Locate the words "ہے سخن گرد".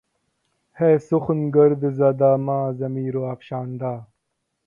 0.77-1.81